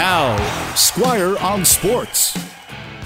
[0.00, 2.34] Now, Squire on Sports.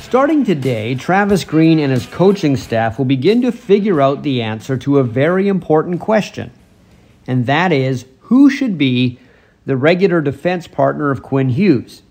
[0.01, 4.77] Starting today, Travis Green and his coaching staff will begin to figure out the answer
[4.77, 6.53] to a very important question.
[7.27, 9.19] And that is who should be
[9.67, 12.03] the regular defense partner of Quinn Hughes?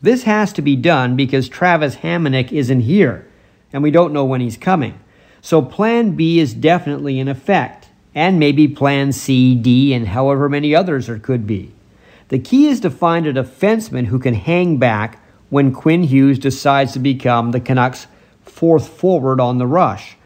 [0.00, 3.26] This has to be done because Travis Hamonic isn't here,
[3.72, 5.00] and we don't know when he's coming.
[5.40, 10.76] So Plan B is definitely in effect, and maybe Plan C, D, and however many
[10.76, 11.72] others there could be.
[12.28, 16.92] The key is to find a defenseman who can hang back when Quinn Hughes decides
[16.92, 18.08] to become the Canucks'
[18.42, 20.16] fourth forward on the rush.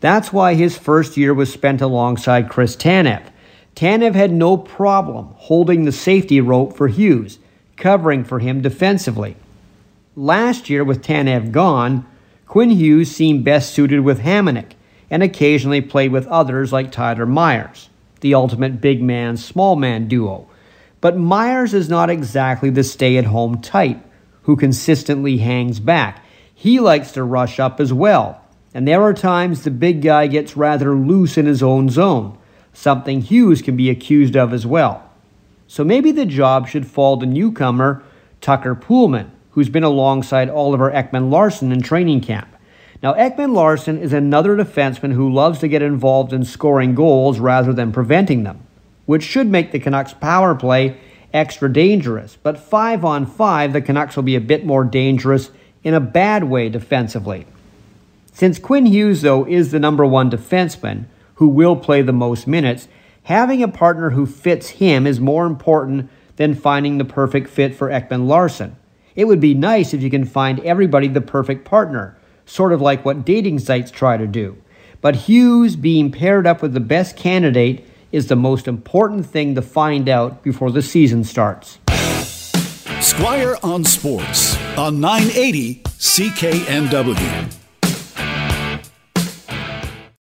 [0.00, 3.22] That's why his first year was spent alongside Chris Tanev.
[3.76, 7.38] Tanev had no problem holding the safety rope for Hughes,
[7.76, 9.36] covering for him defensively.
[10.16, 12.06] Last year, with Tanev gone,
[12.46, 14.72] Quinn Hughes seemed best suited with Hamonic
[15.10, 17.88] and occasionally played with others like Tyler Myers,
[18.20, 20.48] the ultimate big man small man duo.
[21.04, 23.98] But Myers is not exactly the stay at home type
[24.44, 26.24] who consistently hangs back.
[26.54, 28.40] He likes to rush up as well,
[28.72, 32.38] and there are times the big guy gets rather loose in his own zone,
[32.72, 35.10] something Hughes can be accused of as well.
[35.66, 38.02] So maybe the job should fall to newcomer
[38.40, 42.48] Tucker Poolman, who's been alongside Oliver Ekman Larsson in training camp.
[43.02, 47.74] Now, Ekman Larsson is another defenseman who loves to get involved in scoring goals rather
[47.74, 48.66] than preventing them
[49.06, 50.96] which should make the Canucks' power play
[51.32, 52.38] extra dangerous.
[52.42, 55.50] But five on five, the Canucks will be a bit more dangerous
[55.82, 57.46] in a bad way defensively.
[58.32, 61.04] Since Quinn Hughes, though, is the number one defenseman
[61.36, 62.88] who will play the most minutes,
[63.24, 67.88] having a partner who fits him is more important than finding the perfect fit for
[67.88, 68.76] Ekman Larsson.
[69.14, 72.16] It would be nice if you can find everybody the perfect partner,
[72.46, 74.56] sort of like what dating sites try to do.
[75.00, 79.60] But Hughes being paired up with the best candidate is the most important thing to
[79.60, 81.80] find out before the season starts.
[83.00, 87.63] Squire on Sports on 980 CKNW.